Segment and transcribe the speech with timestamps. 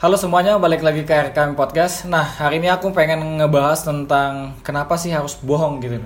[0.00, 2.08] Halo semuanya, balik lagi ke RKM Podcast.
[2.08, 6.00] Nah, hari ini aku pengen ngebahas tentang kenapa sih harus bohong gitu.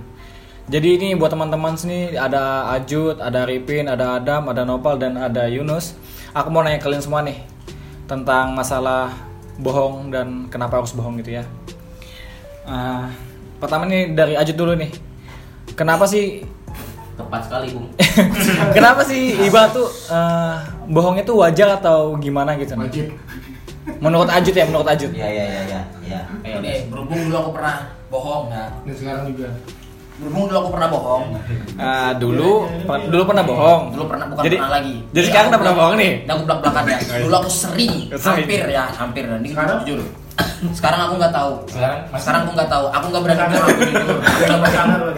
[0.66, 5.46] Jadi ini buat teman-teman sini ada Ajut, ada Ripin, ada Adam, ada Nopal dan ada
[5.46, 5.94] Yunus.
[6.34, 7.38] Aku mau nanya kalian semua nih
[8.10, 9.14] tentang masalah
[9.62, 11.46] bohong dan kenapa harus bohong gitu ya.
[12.66, 13.14] Ah,
[13.62, 14.90] pertama nih dari Ajut dulu nih.
[15.78, 16.42] Kenapa sih
[17.14, 17.86] tepat sekali bung
[18.76, 20.56] kenapa sih Iba tuh eh,
[20.90, 22.74] bohongnya tuh wajar atau gimana gitu?
[22.74, 23.14] wajib
[24.04, 25.10] Menurut Ajut ya, menurut Ajut.
[25.10, 27.76] ya ya ya ya ya Ayo deh, berhubung dulu aku pernah
[28.06, 28.64] bohong ya.
[28.84, 29.48] dan sekarang juga
[30.14, 31.24] Berhubung dulu aku pernah bohong.
[31.74, 32.50] Ah, dulu
[32.84, 33.82] per- dulu pernah bohong.
[33.90, 34.94] Dulu pernah bukan Jadi- pernah lagi.
[35.10, 36.12] jadi sekarang udah pernah bohong nih?
[36.22, 36.98] Udah aku belak belakan ya.
[37.24, 39.22] Dulu aku sering, hampir ya, hampir.
[39.26, 39.78] Ini Sekarang?
[39.82, 40.00] jujur.
[40.78, 41.52] Sekarang aku nggak tahu.
[41.66, 42.84] sekarang Sekarang aku nggak tahu.
[42.90, 44.16] Aku nggak berani bilang aku jujur.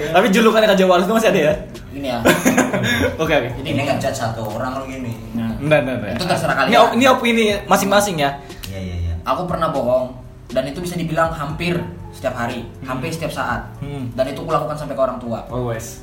[0.00, 0.10] Ya.
[0.16, 1.54] Tapi julukannya Raja Wallace itu masih ada ya?
[1.92, 2.18] Ini ya.
[3.22, 3.48] Oke oke.
[3.60, 5.12] ini nggak cat satu orang kalau gini
[5.56, 6.12] Enggak, enggak, enggak.
[6.16, 6.72] Itu terserah kalian.
[6.72, 8.30] Ini, ini opini masing-masing ya.
[9.26, 10.14] Aku pernah bohong
[10.46, 11.74] dan itu bisa dibilang hampir
[12.10, 13.66] setiap hari, hampir setiap saat.
[13.76, 14.08] Hmm.
[14.12, 15.42] Dan itu aku lakukan sampai ke orang tua.
[15.48, 15.98] Always.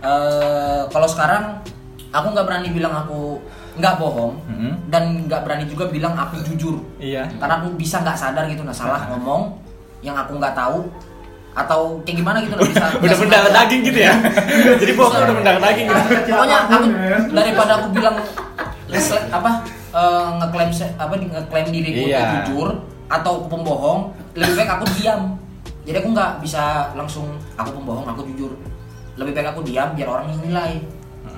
[0.00, 1.62] Eh, kalau sekarang
[2.10, 3.38] aku nggak berani bilang aku
[3.72, 4.74] nggak bohong Hmm.
[4.86, 7.24] dan nggak berani juga bilang aku jujur Iya.
[7.32, 9.56] karena aku bisa nggak sadar gitu nah salah ngomong
[10.02, 10.92] yang aku nggak tahu
[11.52, 13.48] atau kayak gimana gitu nggak bisa Udah sengaja.
[13.54, 14.12] daging gitu ya.
[14.82, 16.00] Jadi bohong udah mendarah daging gitu.
[16.28, 16.84] pokoknya aku
[17.32, 18.16] daripada aku bilang
[19.38, 19.50] apa
[19.92, 22.18] eh, ngeklaim apa ngeklaim diriku Iya.
[22.18, 22.68] itu jujur
[23.06, 24.00] atau aku pembohong
[24.32, 25.36] lebih baik aku diam
[25.84, 26.62] jadi aku nggak bisa
[26.94, 28.52] langsung aku pembohong aku jujur
[29.14, 30.72] lebih baik aku diam biar orang yang nilai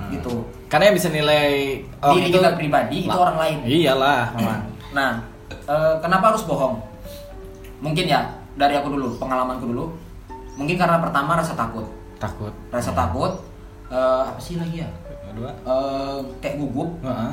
[0.07, 1.47] gitu Karena yang bisa nilai
[1.99, 4.61] orang diri itu kita pribadi itu orang lain Iyalah, memang.
[4.91, 5.11] Nah,
[5.49, 6.81] eh, kenapa harus bohong?
[7.79, 8.25] Mungkin ya
[8.55, 9.85] dari aku dulu, pengalamanku dulu.
[10.55, 11.85] Mungkin karena pertama rasa takut,
[12.17, 12.49] Takut.
[12.71, 13.39] rasa takut.
[13.85, 14.89] eh, apa sih lagi ya?
[15.29, 15.51] Kedua.
[15.53, 17.31] Eh, kayak gugup Heeh.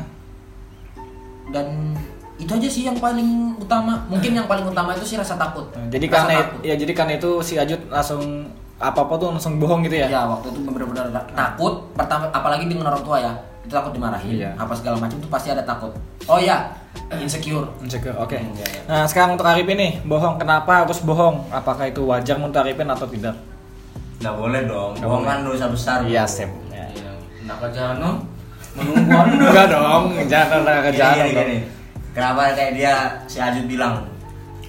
[1.50, 1.96] Dan
[2.36, 4.02] itu aja sih yang paling utama.
[4.06, 5.66] Mungkin yang paling utama itu sih rasa takut.
[5.88, 6.60] Jadi Rasa karena takut.
[6.62, 8.22] ya jadi karena itu si Ajut langsung
[8.76, 10.06] apa-apa tuh langsung bohong gitu ya.
[10.08, 11.86] Ya waktu itu benar-benar takut.
[11.92, 13.32] Pertama, apalagi dengan orang tua ya,
[13.62, 14.34] itu takut dimarahin.
[14.34, 14.50] Iya.
[14.54, 15.94] Apa segala macam itu pasti ada takut.
[16.26, 16.66] Oh ya,
[17.14, 17.70] insecure.
[17.78, 18.34] Insecure, oke.
[18.34, 18.80] Hmm, iya, iya.
[18.86, 21.46] Nah sekarang untuk Arifin nih, bohong kenapa harus bohong?
[21.48, 23.38] Apakah itu wajar menurut Arifin atau tidak?
[24.18, 25.34] nggak boleh dong Nggak bohong boleh.
[25.34, 26.46] kan dosa besar Iya, sip.
[26.70, 26.86] Ya.
[27.38, 28.22] Kenapa jangan
[28.74, 29.44] menunggu?
[29.44, 31.44] Enggak dong, jangan ada Gini, kejahatan gini, dong.
[31.44, 31.58] gini.
[32.12, 32.94] kenapa kayak dia
[33.24, 33.94] si Ajut bilang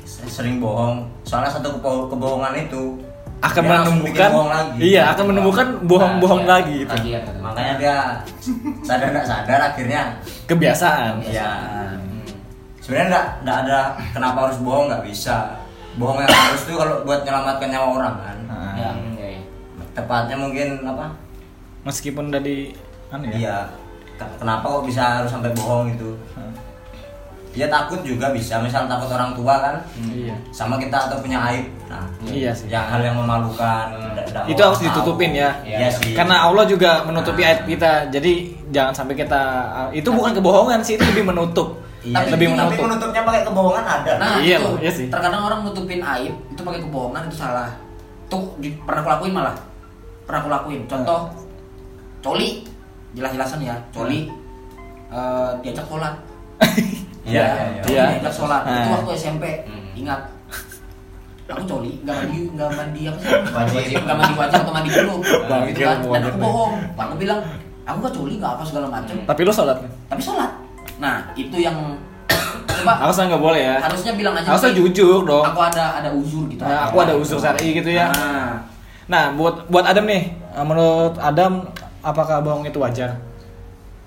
[0.06, 2.96] sering bohong soalnya satu kebo- kebohongan itu
[3.40, 6.94] Akan menemukan, bohong lagi iya akan menemukan bohong-bohong Nah, lagi gitu.
[6.94, 7.96] Lagi ya, makanya dia
[8.82, 10.02] sadar nggak sadar akhirnya
[10.48, 11.20] Kebiasaan.
[11.26, 11.50] ya
[12.80, 13.80] sebenarnya nggak nggak ada
[14.12, 15.60] kenapa harus bohong nggak bisa
[15.94, 19.42] bohong yang harus tuh kalau buat menyelamatkan nyawa orang kan Nah, Ya, ya, ya.
[19.94, 21.12] tepatnya mungkin apa
[21.84, 22.72] Meskipun dari
[23.10, 23.36] anu ya.
[23.36, 23.58] iya
[24.16, 26.50] kenapa kok bisa harus sampai bohong gitu Hah,
[27.52, 30.34] ya takut juga bisa misal takut orang tua kan Iya.
[30.50, 32.66] sama kita atau punya aib nah Iya sih.
[32.68, 33.94] yang hal yang memalukan
[34.46, 34.88] Itu harus tahu.
[34.90, 35.52] ditutupin ya.
[35.62, 37.52] iya sih Karena Allah juga menutupi Nah.
[37.52, 37.92] aib kita.
[38.10, 38.34] Jadi
[38.72, 39.42] jangan sampai kita
[39.92, 41.78] itu bukan kebohongan sih, itu lebih menutup.
[42.02, 42.82] Iya, Tapi- lebih tapi menutup.
[42.84, 45.08] menutupnya pakai kebohongan ada Nah, Iya itu loh, iya sih.
[45.08, 47.70] terkadang orang nutupin aib itu pakai kebohongan itu salah.
[48.26, 48.42] Tuh
[48.82, 49.56] pernah aku lakuin malah.
[50.24, 50.82] Pernah aku lakuin.
[50.86, 51.20] Contoh
[52.20, 52.64] coli
[53.14, 54.30] jelas-jelasan ya, coli
[55.08, 56.14] eh, diajak sholat.
[57.24, 58.04] iya Ya, iya coli Iya.
[58.12, 58.62] diajak sholat.
[58.64, 58.92] Itu Nah.
[58.96, 59.44] waktu SMP.
[59.64, 59.86] Hmm.
[59.96, 60.22] Ingat.
[61.46, 63.30] Aku coli, nggak mandi, nggak mandi apa sih?
[63.76, 64.00] Wajib.
[64.02, 65.16] Nggak mandi wajib atau mandi dulu.
[65.46, 65.98] Bang, Gitu kan.
[66.02, 66.74] Dan aku bohong.
[66.96, 67.40] Aku bilang,
[67.84, 69.16] aku nggak coli, nggak apa segala macam.
[69.22, 69.78] Tapi lu sholat.
[70.08, 70.52] Tapi sholat.
[70.98, 71.78] Nah, itu yang
[72.66, 73.76] coba Harusnya nggak boleh ya.
[73.78, 75.40] harusnya bilang aja Harusnya "Oke, jujur dong.
[75.42, 78.08] aku ada ada uzur gitu Nah, aku ada uzur syar'i gitu ya.
[78.10, 78.60] nah,
[79.06, 81.64] Nah, buat buat Adam nih, menurut Adam
[82.04, 83.16] apakah bohong itu wajar?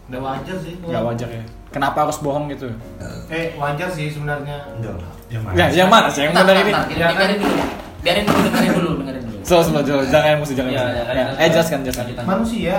[0.07, 1.43] udah wajar sih Gak wajar ya.
[1.67, 2.71] Kenapa harus bohong gitu?
[3.27, 4.95] eh wajar sih sebenarnya Duh.
[5.53, 6.23] Ya, yang mana sih?
[6.23, 6.73] Yang benar ini?
[6.87, 7.55] kita dengerin dulu
[7.99, 11.11] biarin dulu dengerin dulu dengerin dulu So, so, so, jangan emosi, jangan Iya, emosi.
[11.11, 12.07] Ya, Eh, jelaskan, jelaskan.
[12.23, 12.77] manusia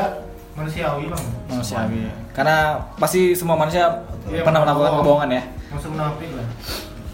[0.53, 1.99] manusiawi bang Manusiawi.
[2.31, 2.57] Karena
[2.95, 3.83] pasti semua manusia
[4.25, 4.99] Iya, pernah melakukan bohong.
[5.01, 5.43] kebohongan ya.
[5.67, 6.47] masuk munafik lah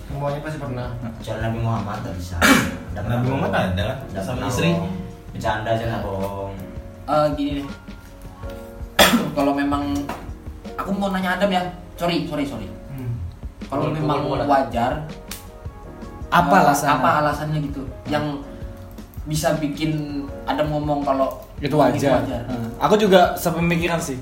[0.06, 2.36] semuanya pasti pernah Kecuali Nabi Muhammad nggak bisa
[2.96, 4.70] Nabi Muhammad ada lah, sama istri.
[5.30, 6.54] bercanda aja nggak bohong
[7.04, 7.66] Eh, gini deh
[9.34, 9.94] kalau memang
[10.74, 11.62] aku mau nanya Adam ya
[11.94, 13.14] sorry sorry sorry hmm.
[13.68, 15.06] kalau memang boleh, wajar
[16.30, 16.94] Apa eh, alasannya?
[16.96, 18.42] apa alasannya gitu yang
[19.24, 22.20] bisa bikin Adam ngomong kalau Itu wajar.
[22.44, 22.68] Hmm.
[22.78, 24.20] Aku juga sepemikiran sih.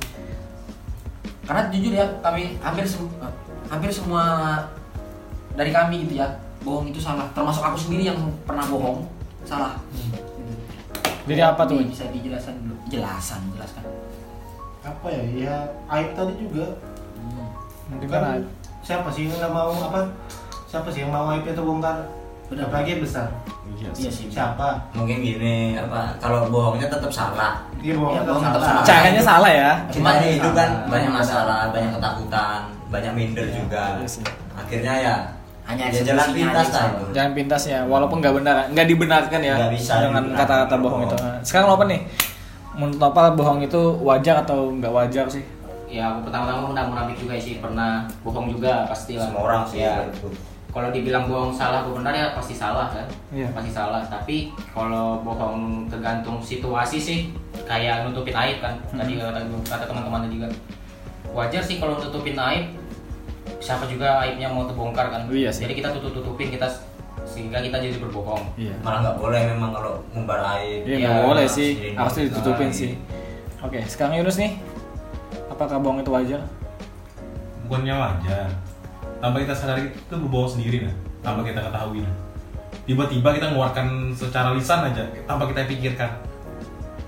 [1.42, 3.12] karena jujur ya kami hampir sem-
[3.66, 4.24] hampir semua
[5.52, 6.30] dari kami gitu ya
[6.62, 9.04] bohong itu salah termasuk aku sendiri yang pernah bohong
[9.42, 10.22] salah Gitu.
[11.28, 11.82] Jadi apa tuh?
[11.82, 13.84] bisa dijelasan dulu jelasan jelaskan
[14.82, 15.56] apa ya ya
[15.90, 16.66] aib tadi juga
[17.14, 17.46] Hmm.
[17.92, 18.42] Mungkin kan
[18.82, 20.10] siapa sih yang nggak mau apa
[20.66, 22.02] siapa sih yang mau IP terbongkar
[22.48, 22.66] Benar.
[22.66, 23.28] apalagi yang besar
[23.72, 24.26] Iya sih.
[24.28, 28.74] siapa mungkin gini apa kalau bohongnya tetap salah dia bohong Iya, tetap bohong tetap salah
[28.74, 28.88] salah.
[28.90, 29.72] Caranya salah ya.
[29.88, 30.90] kita ini hidup kan Salah.
[30.90, 34.24] banyak masalah banyak ketakutan banyak minder juga Iya sih.
[34.52, 35.16] akhirnya ya
[35.62, 39.40] Hanya ya jalan pintas aja lah itu Jangan pintas ya, walaupun nggak benar, nggak dibenarkan
[39.40, 41.16] ya Nggak bisa dengan kata-kata bohong itu.
[41.44, 42.02] Sekarang lo apa nih?
[42.76, 45.44] Menurut apa bohong itu wajar atau nggak wajar sih?
[45.92, 47.60] ya aku pertama-tama udah munafik juga sih.
[47.60, 50.08] Pernah bohong juga pasti lah semua orang sih ya.
[50.08, 50.32] itu
[50.72, 53.04] kalau dibilang bohong salah atau benar ya pasti salah kan?
[53.36, 53.52] Iya.
[53.52, 54.00] pasti salah.
[54.08, 57.20] Tapi kalau bohong tergantung situasi sih.
[57.68, 58.80] Kayak nutupin aib kan?
[58.96, 60.52] Tadi kata, kata teman-teman kan
[61.36, 62.72] wajar sih kalau nutupin aib.
[63.60, 65.22] Siapa juga aibnya mau terbongkar kan?
[65.28, 65.68] Iya sih.
[65.68, 66.72] jadi kita tutup-tutupin kita
[67.32, 68.44] sehingga kita jadi berbohong.
[68.60, 68.76] Iya.
[68.84, 73.00] malah nggak boleh memang kalau ngumbar aib Iya Iya, nggak boleh sih, harus ditutupin sih.
[73.64, 74.60] Oke, sekarang Yunus nih,
[75.48, 76.44] apakah bohong itu wajar?
[77.72, 78.52] bukannya wajar.
[79.24, 82.16] Tanpa kita sadari itu berbohong sendiri nah tanpa kita ketahui nah
[82.90, 86.10] tiba-tiba kita mengeluarkan secara lisan aja tanpa kita pikirkan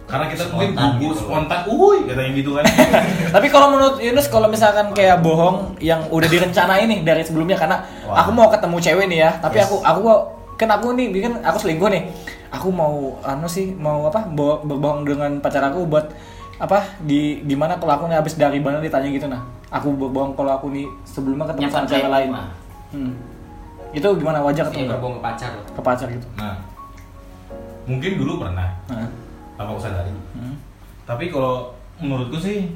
[0.03, 1.21] karena kita mungkin Spontan gugup gitu.
[1.23, 2.63] spontan uhuy katanya gitu kan
[3.35, 7.81] Tapi kalau menurut Yunus, kalau misalkan kayak bohong yang udah direncanain nih dari sebelumnya, karena
[8.03, 8.21] Wah.
[8.21, 9.65] aku mau ketemu cewek nih ya, tapi Yes.
[9.65, 9.99] aku aku
[10.53, 12.03] kan aku nih, bikin aku selingkuh nih,
[12.47, 16.11] aku mau anu sih mau apa bo- berbohong dengan pacar aku buat
[16.55, 20.53] apa di gimana kalau aku nih habis dari mana ditanya gitu nah aku berbohong kalau
[20.53, 22.45] aku nih sebelumnya ketemu sama cewek lain mah.
[22.91, 23.13] hmm.
[23.91, 26.55] itu gimana wajar Iya, enggak berbohong ke pacar ke pacar gitu nah
[27.83, 29.09] mungkin dulu pernah Nah,
[29.63, 30.11] tanpa aku sadari?
[30.33, 30.55] Hmm.
[31.03, 32.67] tapi kalau menurutku sih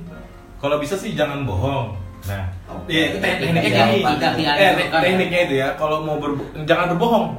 [0.57, 1.93] kalau bisa sih jangan bohong.
[2.25, 2.43] Nah
[2.85, 3.99] iya itu te- tekniknya gini
[4.41, 7.37] eh, tekniknya itu ya kalau mau berbo- jangan berbohong.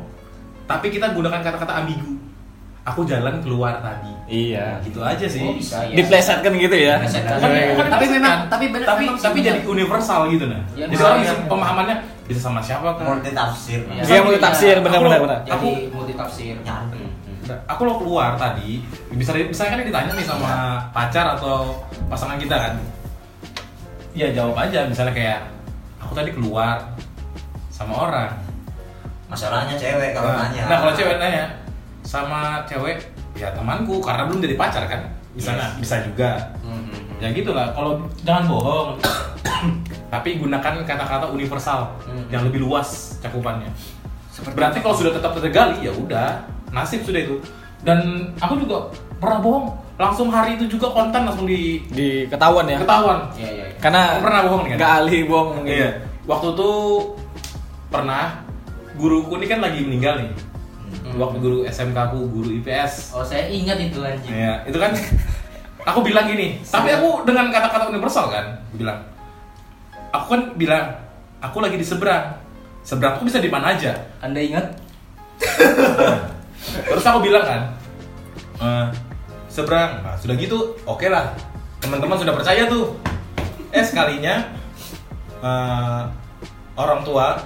[0.65, 2.17] Tapi kita gunakan kata-kata ambigu.
[2.85, 4.09] Aku jalan keluar tadi.
[4.25, 4.81] Iya.
[4.81, 5.43] Gitu aja sih.
[5.43, 6.97] Oh bisa ya diplesetkan gitu ya?
[6.97, 7.37] Diplesetkan.
[7.43, 7.85] Iya, iya.
[7.85, 10.63] Tapi memang- tapi bener- tapi tapi jadi universal gitu nah.
[10.73, 11.25] Ya, jadi orang iya.
[11.27, 13.05] bisa pemahamannya bisa sama siapa kan?
[13.13, 14.03] Multi tafsir Iya.
[14.05, 15.39] Dia multi tafsir, benar Aku- benar benar.
[15.45, 16.55] jadi Aku- multi tafsir
[17.65, 20.53] aku lo keluar tadi bisa misalnya kan ditanya nih sama
[20.91, 22.75] pacar atau pasangan kita kan.
[24.13, 24.85] Ya jawab aja.
[24.85, 25.41] Misalnya kayak
[25.99, 26.83] aku tadi keluar
[27.69, 28.31] sama orang.
[29.29, 30.63] Masalahnya cewek kalau nah, nanya.
[30.67, 31.45] nah kalau cewek nanya
[32.03, 32.99] sama cewek?
[33.39, 35.07] Ya temanku karena belum jadi pacar kan.
[35.37, 35.79] Misalnya Yes.
[35.79, 36.31] bisa juga.
[36.59, 36.91] Hmm,
[37.23, 38.89] ya gitulah kalau jangan bohong.
[40.13, 42.27] Tapi gunakan kata-kata universal Hmm.
[42.33, 43.69] yang lebih luas cakupannya.
[44.33, 47.37] Seperti berarti kalau sudah tetap tergali ya udah nasib sudah itu
[47.81, 47.99] dan
[48.37, 53.19] aku juga pernah bohong langsung hari itu juga konten langsung di di ketahuan ya ketahuan
[53.35, 53.65] Iya, iya.
[53.65, 53.79] iya.
[53.79, 54.77] karena Kamu pernah bohong nih kan?
[54.79, 55.91] nggak ahli bohong mungkin iya
[56.25, 56.71] waktu itu
[57.89, 58.25] pernah
[58.95, 60.33] guruku ini kan lagi meninggal nih
[60.89, 61.21] Hmm.
[61.21, 64.33] waktu guru SMK aku guru IPS Oh saya ingat itu anjing.
[64.33, 64.89] Iya, itu kan
[65.85, 69.05] aku bilang gini, tapi aku dengan kata-kata universal kan, aku bilang.
[70.11, 70.97] Aku kan bilang,
[71.41, 72.41] aku lagi di seberang.
[72.81, 74.01] Seberang aku bisa di mana aja.
[74.19, 74.65] Anda ingat?
[76.85, 77.61] Terus aku bilang kan,
[78.59, 78.87] "Eh,
[79.49, 80.03] seberang.
[80.03, 81.33] Nah, sudah gitu, oke lah.
[81.79, 82.95] Teman-teman sudah percaya tuh.
[83.69, 84.49] Eh sekalinya
[85.39, 86.01] eh,
[86.75, 87.37] orang tua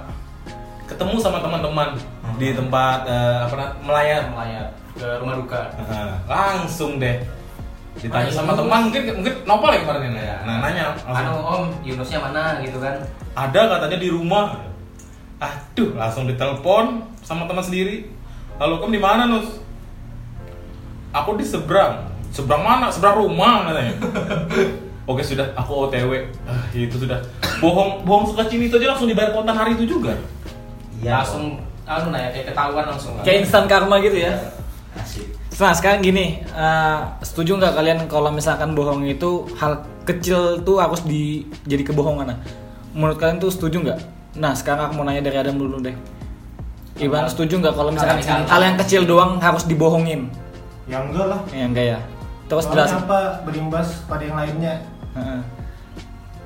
[0.86, 1.92] ketemu sama teman-teman
[2.36, 4.22] di tempat eh, apa namanya melayat.
[4.30, 5.62] Melayat ke rumah duka.
[5.82, 7.16] Nah, langsung deh
[7.92, 10.36] ditanya Ah, sama teman mungkin mungkin nopal ya kemarin Iya.
[10.48, 12.96] nah nanya Anu Om, Yunusnya mana gitu kan?
[13.36, 14.56] ada katanya di rumah
[15.36, 18.08] aduh langsung ditelepon sama teman sendiri
[18.62, 19.58] halo kamu di mana nus?
[21.10, 22.06] Aku di seberang.
[22.30, 22.94] Seberang mana?
[22.94, 23.94] Seberang rumah katanya.
[25.10, 25.50] Oke sudah.
[25.58, 26.14] Aku otw
[26.46, 27.18] ah, itu sudah.
[27.58, 30.14] Bohong bohong sekecil itu aja langsung dibayar kontan hari itu juga.
[31.02, 33.18] Iya, langsung anu nah ya kayak ketahuan langsung.
[33.26, 34.38] kayak instan karma gitu ya?
[34.94, 35.26] Asik.
[35.58, 41.02] Nah sekarang gini eh, setuju nggak kalian kalau misalkan bohong itu hal kecil tuh harus
[41.02, 42.30] di jadi kebohongan?
[42.30, 42.38] Nah
[42.94, 43.98] menurut kalian tuh setuju nggak?
[44.38, 46.21] Nah sekarang aku mau nanya dari Adam dulu deh
[46.94, 50.28] Iwan setuju nggak kalau misalkan Hal yang- hal yang kecil doang harus dibohongin
[50.84, 51.40] Ya enggak lah.
[51.48, 51.98] ya enggak ya
[52.44, 54.74] terus Soalnya jelasin apa berimbas pada yang lainnya
[55.12, 55.40] Heeh.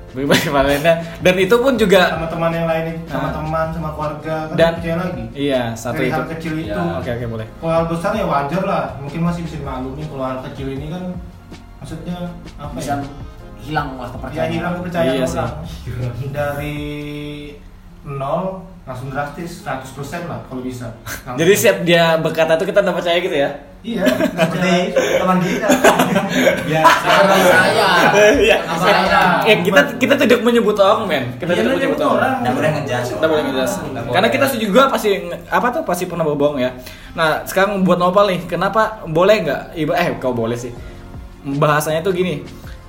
[0.09, 4.55] Bagaimana kemarinnya dan itu pun juga sama teman yang lain sama teman sama keluarga kan
[4.55, 5.23] Dan- percaya lagi.
[5.35, 6.71] iya satu Dari itu hal kecil itu.
[6.73, 10.03] Ya, oke oke boleh Kalau hal besar ya wajar lah, mungkin masih bisa dimaklumi.
[10.05, 11.03] Kalau hal kecil ini kan
[11.77, 12.17] maksudnya
[12.55, 13.05] apa bisa ya?
[13.59, 14.49] hilang lah Ya kepercayaan.
[14.49, 15.53] hilang kepercayaan Iya orang.
[16.37, 16.77] Dari
[18.07, 18.43] nol
[18.87, 19.83] langsung drastis 100%
[20.25, 20.87] lah kalau bisa.
[21.03, 21.35] Langsung.
[21.35, 24.73] jadi siap dia berkata itu kita udah percaya gitu ya Iya, seperti
[25.15, 25.67] teman kita
[26.73, 26.81] ya
[27.45, 27.87] saya.
[28.35, 28.57] Iya.
[28.73, 29.21] Saya.
[29.45, 31.23] Eh kita kita tidak menyebut orang men.
[31.35, 32.17] Kita Iya, tidak menyebut nyebut orang.
[32.17, 32.33] orang.
[32.41, 33.71] nggak boleh ngejudge Kita boleh ngejelas.
[33.85, 35.09] Nggak Karena kita juga pasti
[35.47, 36.71] apa tuh pasti pernah berbohong ya.
[37.13, 39.61] Nah sekarang buat Nopal nih, kenapa boleh nggak?
[39.77, 40.73] Iba eh kau boleh sih.
[41.45, 42.43] Bahasanya tuh gini.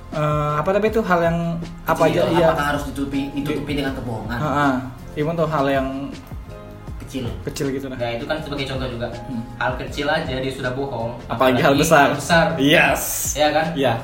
[0.09, 1.39] eh, apa tapi itu hal yang
[1.85, 4.73] apa aja iya apakah harus ditutupi ditutupi dengan kebohongan Heeh.
[5.15, 5.89] Iman tuh hal yang
[7.01, 9.09] kecil kecil gitu nah Nah itu kan sebagai contoh juga
[9.57, 11.17] hal kecil aja dia sudah bohong.
[11.27, 12.47] apalagi hal besar Hal besar.
[12.59, 13.67] yes Ya kan?
[13.75, 13.95] iya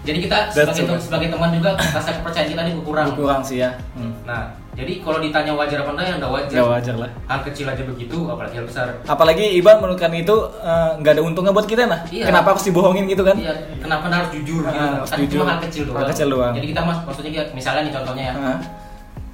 [0.00, 1.02] Jadi kita That's sebagai true.
[1.02, 3.08] sebagai teman juga rasa kepercayaan kita ini berkurang.
[3.12, 4.22] kurang sih ya hmm.
[4.22, 6.54] Nah, jadi kalau ditanya wajar apa enggak ya enggak wajar.
[6.54, 8.86] ya wajar lah Hal kecil aja begitu, apalagi hal besar.
[9.02, 12.24] apalagi Iban menurutkan itu eh, nggak ada untungnya buat kita nah Iya.
[12.24, 14.78] kenapa harus dibohongin gitu kan Iya, kenapa harus jujur gitu?
[14.78, 15.36] Ah, harus kan jujur.
[15.36, 15.98] cuma hal kecil doang.
[15.98, 16.52] Hal kecil doang.
[16.54, 18.58] Jadi kita mas, maksudnya misalnya nih contohnya ya, Heeh.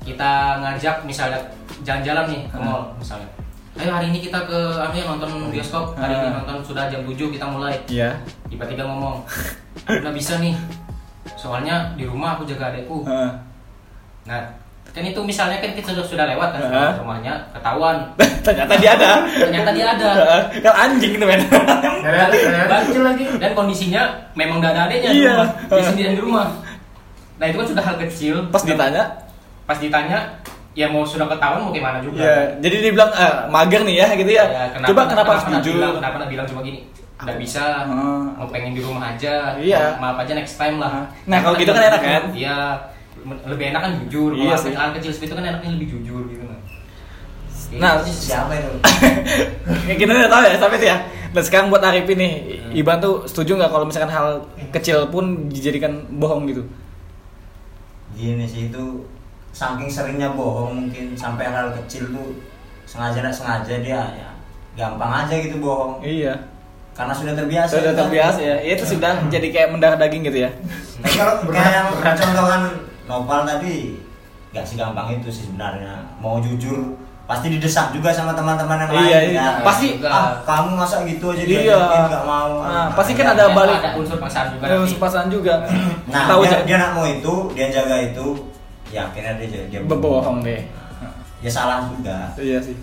[0.02, 1.38] Kita ngajak misalnya
[1.82, 3.28] jalan-jalan nih ke mall misalnya.
[3.72, 5.96] Ayo hari ini kita ke apa ya nonton bioskop.
[5.96, 6.32] Hari ini Ah.
[6.38, 7.72] nonton sudah jam 7 kita mulai.
[7.88, 8.12] iya
[8.46, 9.24] Tiba-tiba ngomong,
[9.86, 10.52] nggak bisa nih.
[11.34, 13.00] Soalnya di rumah aku jaga adekku.
[13.02, 13.30] Heeh.
[14.22, 14.38] Nah,
[14.92, 17.96] kan itu misalnya kan kita sudah sudah lewat kan ke rumahnya ketahuan.
[18.46, 20.10] ternyata dia ada Ternyata dia ada.
[20.68, 21.40] kan anjing itu men.
[22.68, 24.02] Baca lagi dan kondisinya
[24.34, 25.32] memang gak ada adanya di Iya.
[25.32, 25.48] rumah.
[25.70, 26.46] Dia sendirian di rumah.
[27.40, 28.34] Nah, itu kan sudah hal kecil.
[28.52, 29.02] pas ditanya
[29.62, 30.18] Pas ditanya,
[30.72, 32.18] ya mau sudah ketahuan mau gimana juga.
[32.18, 35.74] ya jadi dia bilang eh, mager nih ya gitu ya, Ya, coba kenapa, harus jujur
[35.78, 36.80] Bilang, kenapa nggak bilang cuma gini?
[37.22, 38.34] Nggak bisa, Hmm.
[38.34, 39.54] mau pengen di rumah aja.
[39.54, 39.94] Iya.
[39.96, 41.06] Maaf aja next time lah.
[41.22, 42.22] Nah, kalau gitu kan enak kan?
[42.34, 42.58] Iya.
[43.46, 44.34] Lebih enak kan jujur.
[44.34, 46.42] Iya Kalau kecil seperti itu kan enaknya lebih jujur gitu.
[46.42, 46.58] Nah,
[47.72, 48.68] Nah, Siapa itu?
[49.88, 50.98] Ya, kita udah tahu ya sampai itu ya.
[51.32, 52.74] Dan sekarang buat Arifin nih, Hmm.
[52.74, 54.26] Iban tuh setuju nggak kalau misalkan hal
[54.74, 56.66] kecil pun dijadikan bohong gitu?
[58.12, 58.84] Gini sih itu
[59.52, 62.40] saking seringnya bohong mungkin sampai hal kecil tuh
[62.84, 64.28] sengaja nggak sengaja dia ya
[64.74, 66.32] gampang aja gitu bohong Iya.
[66.90, 67.68] karena sudah terbiasa.
[67.70, 68.00] Sudah itu kan.
[68.02, 68.56] terbiasa ya.
[68.66, 70.50] Itu sudah jadi kayak mendarah daging gitu ya.
[70.98, 72.16] Tapi kalau kayak yang berat.
[72.16, 72.62] contoh kan
[73.02, 73.96] Nopal tadi
[74.50, 79.28] nggak segampang itu sih sebenarnya mau jujur pasti didesak juga sama teman-teman yang Iya, lain
[79.30, 79.40] iya.
[79.42, 79.54] kan.
[79.62, 81.48] Pasti- ah kamu masa gitu aja Iya.
[81.62, 84.62] diajakin nggak mau Nah, pasti Ya, kan ada ya, balik- ada unsur paksaan juga.
[84.62, 84.90] Ada nanti.
[84.90, 85.54] sepasang juga.
[86.08, 86.56] nah tahu dia, aja.
[86.62, 88.26] dia nak mau itu dia jaga itu
[88.92, 90.60] ya akhirnya dia dia Berbohong deh.
[91.40, 92.76] ya salah juga Iya sih.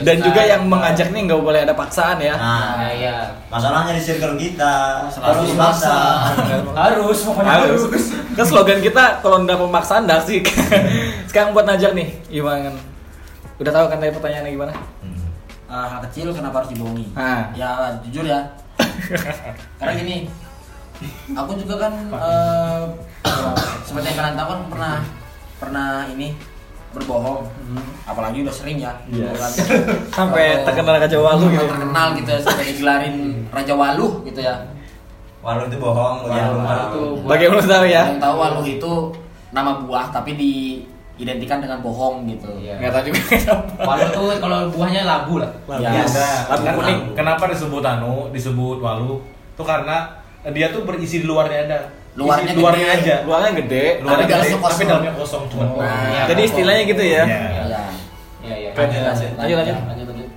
[0.00, 2.34] Dan juga yang mengajak nih nggak boleh ada paksaan ya.
[2.34, 3.30] nah Nah, ya.
[3.46, 5.94] masalahnya di circle kita Selalu harus dipaksa
[6.72, 7.82] Harus, pokoknya Harus.
[8.32, 10.42] Kan slogan kita kalau nggak pemaksaan dah sih.
[11.28, 12.74] Sekarang buat najak nih, gimana?
[13.56, 14.72] Udah tahu kan tadi pertanyaannya gimana?
[14.98, 15.20] Hmm.
[15.68, 17.46] Eh, hal kecil kenapa harus dibohongi Ah.
[17.52, 17.70] ya
[18.02, 18.42] jujur ya
[19.78, 20.16] karena gini
[21.30, 22.80] aku juga kan eh,
[23.82, 24.94] seperti yang kalian tahu kan pernah
[25.56, 26.28] pernah ini
[26.90, 27.46] berbohong
[28.04, 29.30] apalagi udah sering ya Yes.
[29.30, 29.50] gitu kan.
[30.18, 31.64] Sampai Waktu- terkenal Raja Walu gitu.
[31.64, 33.16] Terkenal gitu ya sampai digelarin
[33.48, 34.54] Raja Waluh gitu ya
[35.40, 38.02] walau itu bohong Walau- ya walau itu Bagi yang belum tahu ya.
[38.06, 38.92] yang tahu Waluh itu
[39.50, 42.76] nama buah tapi diidentikan dengan bohong gitu Iya.
[42.76, 43.82] Nggak tahu juga kenapa.
[43.86, 45.50] Walu tuh kalau buahnya labu lah.
[45.78, 45.90] Ya.
[45.94, 46.24] Biasa.
[46.50, 46.98] Labu kuning.
[47.14, 49.22] Kenapa disebut anu, disebut walu?
[49.50, 50.10] Itu karena
[50.42, 51.78] dia tuh berisi di luarnya ada.
[52.10, 52.98] Luarnya Isi luarnya gede.
[52.98, 53.14] aja.
[53.22, 53.84] Luarnya gede.
[54.00, 54.72] Luarnya dalamnya gede, kosong.
[54.72, 55.64] tapi dalamnya kosong cuma.
[55.68, 57.22] Oh, Iya, Jadi istilahnya gitu ya.
[57.22, 57.40] Iya.
[57.62, 57.82] ya
[58.40, 58.70] Iya, iya.
[58.72, 58.88] Keren.
[58.88, 59.76] lanjut lanjut Lanjut, lanjut.
[59.86, 60.28] lanjut, lanjut.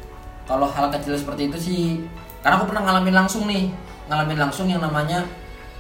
[0.44, 1.82] kalau hal kecil seperti itu sih
[2.40, 3.72] karena aku pernah ngalamin langsung nih
[4.06, 5.24] ngalamin langsung yang namanya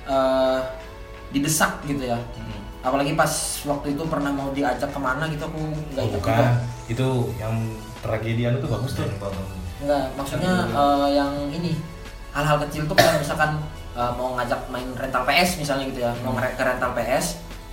[0.06, 0.60] eh,
[1.30, 2.63] didesak gitu ya Hmm.
[2.82, 3.27] apalagi pas
[3.63, 6.32] waktu itu pernah mau diajak ke mana gitu aku nggak ikut bukan.
[6.32, 6.48] juga.
[6.86, 7.56] Itu yang
[8.00, 9.03] tragedi anu tuh bagus tuh.
[9.80, 11.75] Enggak, maksudnya eh, yang ini
[12.32, 13.60] hal-hal kecil tuh kayak misalkan
[13.93, 17.25] eh, mau ngajak main rental PS misalnya gitu ya, mau ngere- ke rental PS,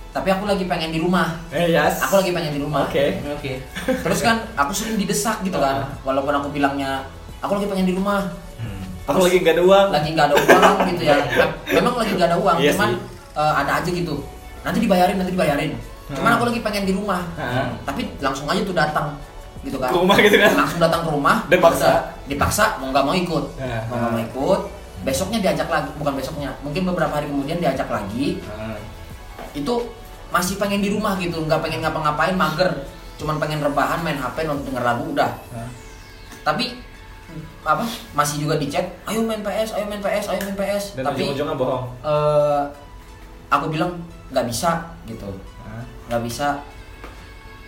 [0.09, 1.39] tapi aku lagi pengen di rumah.
[1.49, 2.01] Eh, yes.
[2.01, 2.85] Aku lagi pengen di rumah.
[2.85, 3.17] Oke.
[3.27, 3.53] Oke.
[3.87, 7.05] Terus kan aku sering didesak gitu kan, walaupun aku bilangnya
[7.39, 8.27] aku lagi pengen di rumah,
[9.03, 9.87] Aku lagi nggak ada uang.
[9.89, 11.17] lagi nggak ada uang gitu ya.
[11.75, 13.01] Memang lagi nggak ada uang, Iya cuman sih.
[13.33, 14.15] eh, ada aja gitu.
[14.61, 15.71] Nanti dibayarin, nanti dibayarin.
[16.07, 16.37] Cuman Hmm.
[16.37, 17.71] aku lagi pengen di rumah, Ah.
[17.81, 19.15] tapi langsung aja tuh datang
[19.61, 20.51] gitu kan Ke rumah gitu kan?
[20.55, 21.81] langsung datang ke rumah Dan paksa.
[21.81, 23.77] udah, dipaksa mau nggak mau ikut Ya.
[23.85, 24.59] mau nggak mau ikut
[25.01, 28.37] besoknya diajak lagi bukan besoknya mungkin beberapa hari kemudian diajak lagi.
[28.45, 28.77] Ah.
[29.51, 29.73] itu
[30.31, 32.71] masih pengen di rumah gitu nggak pengen ngapa-ngapain mager.
[33.19, 35.31] Cuman pengen rebahan main hp nonton denger lagu udah.
[35.51, 35.67] Ah.
[36.41, 36.79] tapi
[37.61, 41.05] apa masih juga di chat ayo main ps ayo main ps ayo main ps Dan
[41.07, 41.85] tapi ujung-ujungnya bohong.
[42.03, 42.61] eh,
[43.47, 43.91] aku bilang
[44.33, 45.29] nggak bisa gitu.
[45.63, 45.83] Ah.
[46.09, 46.59] nggak bisa.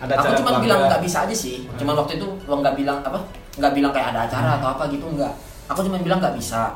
[0.02, 1.64] Ada aku cuma bilang nggak bisa aja sih.
[1.80, 3.18] Cuma waktu itu lo nggak bilang apa
[3.56, 5.32] nggak bilang kayak ada acara atau apa gitu nggak.
[5.70, 6.74] Aku cuma bilang nggak bisa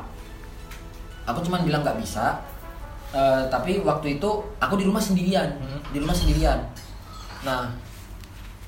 [1.29, 2.41] aku cuma bilang nggak bisa
[3.09, 4.29] Eh, tapi waktu itu
[4.61, 5.49] aku di rumah sendirian
[5.89, 6.61] di rumah sendirian.
[7.41, 7.73] Nah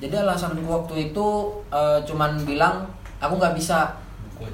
[0.02, 1.26] jadi alasanku waktu itu
[1.70, 2.90] eh, cuman bilang
[3.22, 3.94] aku nggak bisa.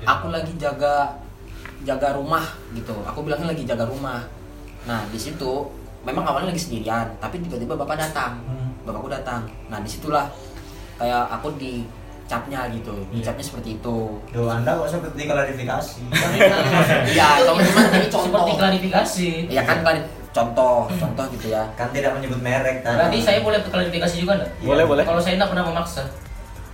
[0.05, 1.09] Aku lagi jaga
[1.89, 2.45] jaga rumah
[2.77, 2.93] gitu.
[3.09, 4.21] Aku bilangnya lagi jaga rumah.
[4.85, 5.65] Nah di situ
[6.05, 8.45] memang awalnya lagi sendirian tapi tiba-tiba bapak datang.
[8.85, 9.49] Bapakku datang.
[9.73, 10.29] Nah di situlah
[11.01, 11.89] kayak aku di
[12.29, 12.93] capnya gitu
[13.25, 13.97] capnya seperti itu
[14.31, 16.01] Duh, anda kok seperti klarifikasi
[17.19, 19.29] ya teman-teman ini contoh Seperti klarifikasi.
[19.49, 19.81] ya kan
[20.29, 24.51] contoh contoh gitu ya kan tidak menyebut merek tadi Berarti saya boleh klarifikasi juga enggak?
[24.61, 25.03] Boleh, boleh.
[25.09, 26.05] Kalau saya enggak pernah memaksa.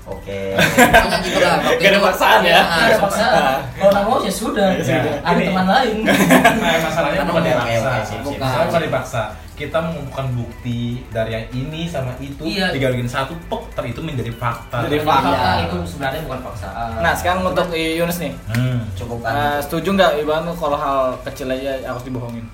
[0.05, 2.61] Oke Pokoknya gitu lah waktu Gak ada paksaan ya?
[2.61, 3.57] Tidak ada paksaan.
[3.75, 4.69] Kalau nggak mau ya sudah.
[4.75, 5.01] Ya.
[5.21, 5.97] Ada teman lain.
[6.05, 7.91] Nah, masalahnya Kan bukan dipaksa.
[8.21, 8.49] Bukan.
[8.69, 8.81] Bukan.
[8.85, 9.23] dipaksa.
[9.55, 12.75] Kita mengumpulkan bukti dari yang ini sama itu Iya.
[12.75, 14.83] digabungin satu, pok, ter itu menjadi fakta.
[14.83, 15.63] Jadi fakta.
[15.63, 16.91] itu sebenarnya bukan paksaan.
[16.99, 18.83] Nah sekarang untuk Yunus nih Hmm.
[18.95, 22.45] cukup kan setuju nggak Iban kalau hal kecil aja harus dibohongin?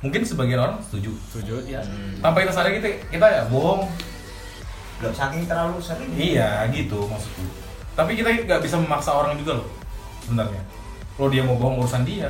[0.00, 1.12] Mungkin sebagian orang setuju.
[1.26, 1.80] Setuju ya.
[2.18, 3.88] Tanpa kita sadari kita, kita ya bohong.
[5.04, 7.44] Belum saking terlalu sering Iya, gitu maksudku.
[7.92, 9.68] Tapi kita nggak bisa memaksa orang juga loh,
[10.20, 10.62] sebenarnya.
[11.14, 12.26] Kalau dia mau bohong urusan dia,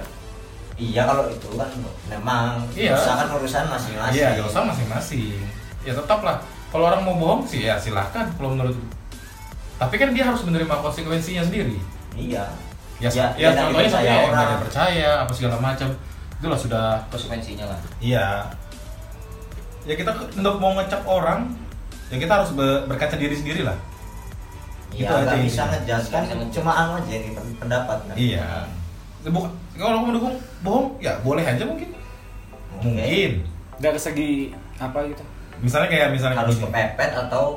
[0.75, 1.71] iya kalau itu kan
[2.04, 2.93] memang Iya.
[2.93, 5.40] usahakan urusan masing-masing iya, gak usah masing-masing.
[5.81, 6.43] Ya tetap lah.
[6.69, 8.75] Kalau orang mau bohong sih ya silahkan kalau menurut.
[9.75, 11.78] Tapi kan dia harus menerima konsekuensinya sendiri.
[12.12, 12.45] iya
[13.02, 14.61] Ya, Ya, ya, dia contohnya saya ada orang.
[14.62, 15.88] percaya apa segala macam.
[16.38, 17.78] Itulah sudah konsekuensinya lah.
[17.99, 18.47] Iya.
[19.85, 21.52] Ya kita untuk mau ngecap orang,
[22.06, 23.76] ya kita harus be- berkaca diri sendiri lah.
[24.90, 28.68] iya Itu aja bisa ngejudge kan cuma anu aja ini pendapat kan Iya.
[29.25, 31.88] Bukan, kalau aku mendukung bohong, ya boleh aja mungkin.
[32.76, 33.30] Mungkin.
[33.75, 34.30] Dari segi
[34.76, 35.25] apa gitu?
[35.58, 36.68] Misalnya kayak misalnya harus gini.
[36.68, 37.56] kepepet atau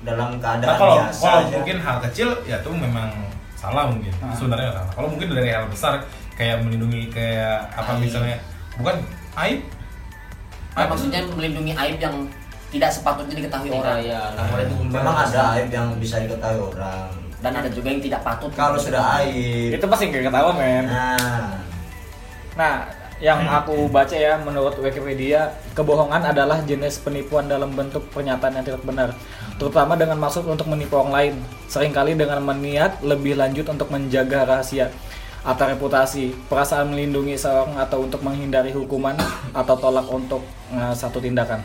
[0.00, 1.54] dalam keadaan Nah, kalau biasa kalau aja.
[1.54, 3.08] mungkin hal kecil ya itu memang
[3.54, 4.12] salah mungkin.
[4.18, 4.32] Ah.
[4.32, 4.90] Sebenarnya salah.
[4.90, 6.00] Kalau mungkin dari hal besar
[6.32, 8.00] kayak melindungi kayak apa Aib.
[8.00, 8.36] misalnya
[8.74, 8.96] bukan
[9.38, 9.60] aib.
[10.72, 12.16] Ah, maksudnya melindungi aib yang
[12.74, 13.98] tidak sepatutnya diketahui Tidak orang.
[14.02, 14.98] ya, nggak boleh diumbar.
[14.98, 17.06] memang ada aib yang bisa diketahui orang.
[17.38, 18.50] Dan ada juga yang tidak patut.
[18.56, 19.70] Kalau sudah aib.
[19.78, 20.84] Itu pasti nggak ketahuan men.
[20.90, 21.48] nah.
[22.54, 22.74] Nah,
[23.18, 28.82] yang aku baca ya menurut Wikipedia, kebohongan adalah jenis penipuan dalam bentuk pernyataan yang tidak
[28.82, 29.10] benar,
[29.58, 31.34] terutama dengan maksud untuk menipu orang lain,
[31.66, 34.90] sering kali dengan meniat lebih lanjut untuk menjaga rahasia
[35.44, 39.14] atau reputasi, perasaan melindungi seorang atau untuk menghindari hukuman
[39.52, 40.40] atau tolak untuk
[40.72, 41.60] eh, satu tindakan.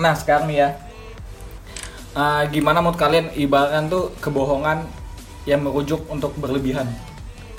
[0.00, 0.68] Nah, sekarang nih ya.
[2.12, 3.30] eh, gimana menurut kalian?
[3.36, 4.82] Ibaratkan tuh kebohongan
[5.44, 6.88] yang merujuk untuk berlebihan?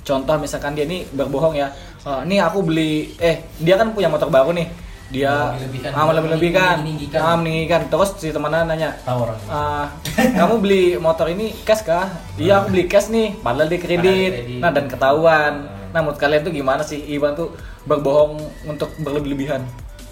[0.02, 1.70] contoh misalkan dia nih berbohong ya.
[2.02, 4.66] "Eh, nih aku beli eh dia kan punya motor baru nih.
[5.08, 5.54] Dia
[5.94, 7.20] ah, melebih-lebihkan Meninggikan.
[7.22, 7.82] ah, meninggikan.
[7.86, 8.98] Terus si temannya nanya.
[9.46, 9.94] "Ah,
[10.34, 12.10] kamu beli motor ini cash kah?
[12.34, 14.32] Iya aku beli cash nih padahal dia kredit.
[14.34, 15.54] Padahal nah dan ketahuan.
[15.94, 16.98] Nah menurut kalian tuh gimana sih?
[17.08, 19.62] Iwan tuh berbohong untuk berlebih-lebihan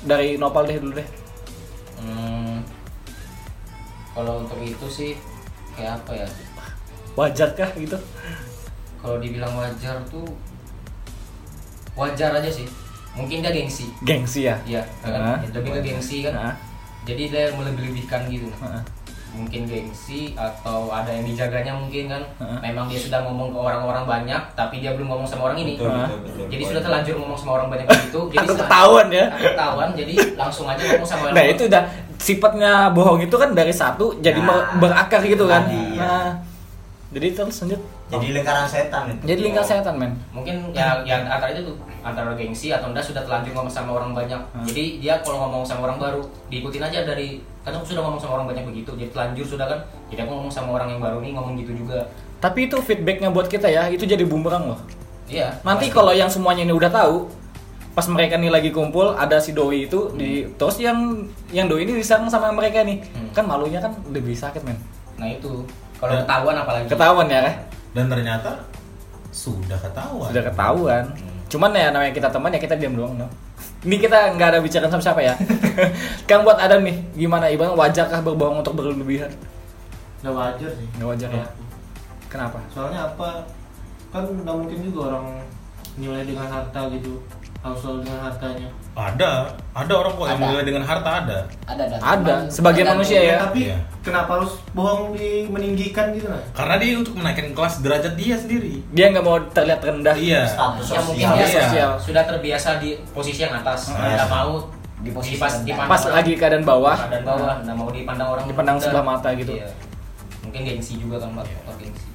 [0.02, 1.08] dari Nopal deh dulu deh.
[1.10, 1.29] Hmm,
[4.20, 5.12] kalau untuk itu sih
[5.72, 6.28] kayak apa ya?
[7.16, 7.96] wajar kah gitu
[9.00, 10.28] Kalau dibilang wajar tuh
[11.96, 12.68] wajar aja sih.
[13.16, 13.88] Mungkin dia gengsi.
[14.04, 15.40] gengsi ya Iya, kan?
[15.56, 16.36] Lebih ke gengsi kan.
[16.36, 16.56] Ah.
[17.08, 18.52] Jadi dia melebih-lebihkan gitu.
[18.60, 18.84] Ah.
[19.30, 22.24] Mungkin gengsi atau ada yang dijaganya mungkin kan.
[22.38, 22.58] Ah.
[22.60, 25.74] Memang dia sudah ngomong ke orang-orang banyak, tapi dia belum ngomong sama orang ini.
[25.76, 26.46] betul, betul, betul.
[26.50, 28.20] Jadi sudah terlanjur ngomong sama orang banyak begitu.
[28.30, 29.26] jadi saat- ketahuan ya.
[29.32, 31.84] ketahuan, jadi langsung aja ngomong sama Nah itu udah
[32.20, 35.64] sifatnya bohong itu kan dari satu jadi Nah, berakar gitu kan.
[35.64, 36.02] tadi, ya.
[36.02, 36.30] Nah,
[37.10, 37.82] jadi terus lanjut.
[38.08, 40.12] jadi lingkaran setan itu Jadi lingkar setan men.
[40.30, 44.12] mungkin ya ya antara itu tuh antara gengsi atau enggak sudah terlanjur ngomong sama orang
[44.12, 44.64] banyak Hmm.
[44.64, 48.34] jadi dia kalau ngomong sama orang baru diikutin aja dari kan aku sudah ngomong sama
[48.36, 51.32] orang banyak begitu jadi terlanjur sudah kan jadi aku ngomong sama orang yang baru nih
[51.32, 52.08] ngomong gitu juga
[52.40, 54.80] Tapi itu feedbacknya buat kita ya, itu jadi bumerang loh.
[55.28, 57.28] iya Nanti kalau yang semuanya ini udah tahu,
[57.92, 62.00] pas mereka nih lagi kumpul ada si doi itu di terus yang yang doi ini
[62.00, 63.28] diserang sama mereka nih, Hmm.
[63.32, 64.80] kan malunya kan lebih sakit men.
[65.16, 65.68] nah itu
[66.00, 67.54] kalau ketahuan apalagi Ketahuan ya kan?
[67.92, 68.52] Dan ternyata
[69.30, 70.30] sudah ketahuan.
[70.32, 71.04] Sudah ketahuan.
[71.50, 73.28] Cuman ya namanya kita teman ya kita diam doang no.
[73.82, 75.34] Ini kita nggak ada bicara sama siapa ya.
[76.30, 79.34] Kang buat Adam nih, gimana Iban wajarkah berbohong untuk berlebihan?
[80.22, 80.88] Nggak wajar sih.
[81.00, 81.46] Nggak wajar ya.
[82.30, 82.60] Kenapa?
[82.70, 83.50] Soalnya apa?
[84.14, 85.26] Kan nggak mungkin juga orang
[85.98, 87.18] nilai dengan harta gitu.
[87.60, 88.68] Harus selalu dengan hartanya.
[88.94, 89.32] Ada,
[89.74, 90.44] ada orang kok yang Ada.
[90.46, 91.38] menilai dengan harta ada.
[91.66, 93.38] ada ada Ada, sebagian tergantung- manusia ya.
[93.42, 93.78] Tapi Iya.
[94.02, 96.40] kenapa harus bohong di meninggikan gitu lah?
[96.52, 98.80] Karena dia untuk menaikkan kelas derajat dia sendiri.
[98.90, 100.16] Dia nggak mau terlihat rendah.
[100.16, 100.42] Iya.
[100.46, 101.64] status ya mungkin sosial dia Iya.
[101.64, 101.92] sosial.
[102.00, 104.00] sudah terbiasa di posisi yang atas Hmm.
[104.00, 104.54] nggak mau
[105.00, 106.92] Di posisi pas dipandang Pas orang- lagi keadaan bawah.
[106.98, 108.92] keadaan bawah nggak mau dipandang orang Dipandang rendah.
[108.92, 109.54] sebelah mata gitu.
[109.54, 109.70] Iya.
[110.42, 112.08] mungkin gengsi juga kan faktor gengsi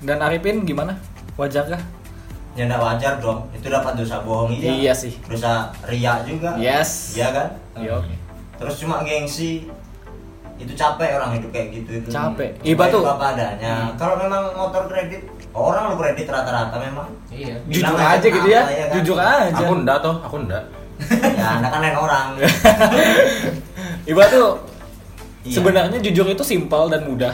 [0.00, 0.92] Dan Arifin gimana?
[1.34, 1.80] Wajarkah?
[2.58, 5.14] Ya nggak wajar dong itu dapat dosa bohong iya Iya sih.
[5.22, 7.14] dosa ria juga Yes.
[7.14, 8.02] iya kan Yo.
[8.58, 9.70] terus cuma gengsi
[10.58, 12.50] itu capek orang hidup kayak gitu itu Capek.
[12.66, 17.94] Iba tuh- apa adanya kalau memang motor kredit orang lu kredit rata-rata memang iya Jujur
[17.94, 18.62] Bilang aja gitu ya.
[18.66, 18.94] ya kan?
[18.98, 19.54] Jujur aja.
[19.56, 20.64] Aku enggak toh, aku enggak.
[21.32, 22.26] ya anda kan lain orang
[24.10, 24.58] Iba tuh
[25.40, 25.54] Iya.
[25.54, 27.32] sebenarnya jujur itu simpel dan mudah.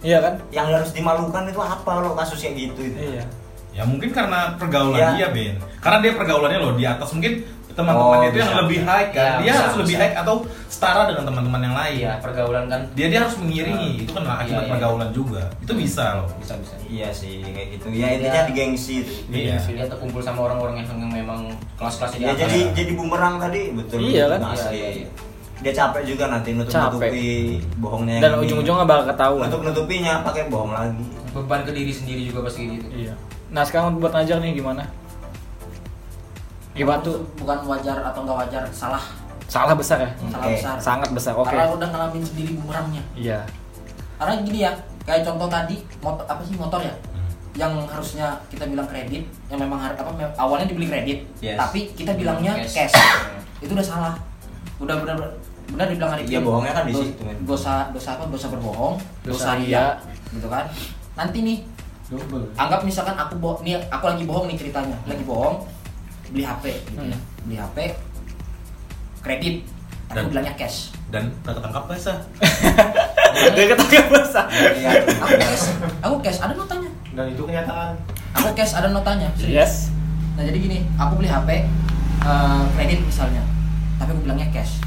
[0.00, 0.34] Iya kan?
[0.50, 3.24] yang harus dimalukan itu apa kalau kasus kayak gitu itu Iya.
[3.80, 5.08] Ya mungkin karena pergaulan Iya.
[5.16, 5.56] dia, Ben.
[5.80, 7.40] Karena dia pergaulannya loh di atas mungkin
[7.70, 10.02] teman-teman Oh, itu yang lebih high kan Ya, dia bisa, harus lebih bisa.
[10.04, 10.34] high atau
[10.66, 14.44] setara dengan teman-teman yang lain Iya, pergaulan kan dia dia harus mengiringi itu kan akibat
[14.44, 14.72] Iya, iya.
[14.74, 16.74] pergaulan juga itu bisa loh bisa bisa.
[16.84, 17.84] Iya sih kayak gitu.
[17.94, 19.12] Ya intinya di gengsi itu.
[19.30, 19.56] Iya.
[19.62, 21.40] Dia terkumpul sama orang-orang yang memang
[21.78, 23.98] kelas-kelasnya di Ya jadi jadi bumerang tadi betul.
[24.02, 24.40] Iya kan?
[24.50, 24.76] Asli.
[24.76, 25.08] Iya, iya, iya.
[25.60, 29.44] Dia capek juga nanti nutup nutupi bohongnya yang Dan ujung-ujungnya bakal ketahuan.
[29.46, 31.04] Nutup nutupinya pakai bohong lagi.
[31.30, 32.86] beban ke diri sendiri juga pasti gitu.
[32.90, 33.14] Iya.
[33.50, 34.82] Nah sekarang buat ngajar nih gimana?
[36.70, 37.22] Gimana tuh?
[37.36, 39.02] bukan wajar atau nggak wajar salah
[39.44, 40.10] Salah besar ya?
[40.24, 41.32] salah besar Sangat besar.
[41.34, 41.50] Oke.
[41.50, 43.42] karena udah ngalamin sendiri bumerangnya Iya.
[44.16, 44.70] karena gini ya
[45.02, 46.94] kayak contoh tadi motor apa sih motor ya
[47.52, 51.58] yang harusnya kita bilang kredit yang memang har- apa awalnya dibeli kredit Yes.
[51.58, 52.86] tapi kita bilangnya Cash.
[52.86, 52.94] cash,
[53.58, 54.14] itu udah salah
[54.78, 55.18] udah benar
[55.70, 59.50] benar dibilang hari Iya, bohongnya kan di situ, dosa dosa apa dosa berbohong Dosa dosa,
[59.56, 59.62] ria.
[59.62, 59.84] ria
[60.30, 60.64] gitu kan
[61.14, 61.58] nanti nih
[62.06, 62.42] Double.
[62.54, 65.62] anggap misalkan aku bohong nih aku lagi bohong nih ceritanya lagi bohong
[66.28, 67.22] beli HP gitu ya Hmm.
[67.44, 67.76] beli HP
[69.20, 69.56] kredit
[70.08, 72.18] Dan- aku bilangnya cash dan udah ketangkap basah
[73.30, 74.44] Dia ketangkap basah.
[74.50, 74.90] Iya.
[75.16, 75.64] aku cash
[76.00, 77.94] aku cash ada notanya Dan itu kenyataan.
[78.32, 79.54] aku cash ada notanya serius.
[79.54, 79.74] Yes.
[80.34, 81.48] nah jadi gini aku beli HP
[82.20, 83.42] eh, kredit misalnya
[83.96, 84.82] tapi aku bilangnya cash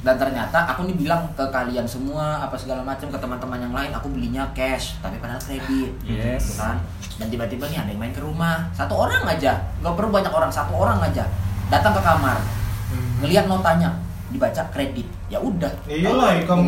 [0.00, 3.92] dan ternyata aku nih bilang ke kalian semua apa segala macam ke teman-teman yang lain
[3.92, 6.40] aku belinya cash tapi padahal kredit Yes.
[6.42, 6.80] gitu kan
[7.20, 10.48] dan tiba-tiba nih ada yang main ke rumah satu orang aja nggak perlu banyak orang
[10.48, 11.28] satu orang aja
[11.68, 12.40] datang ke kamar
[13.20, 13.92] ngelihat notanya
[14.30, 16.64] dibaca kredit ya udah Iyalah, ikam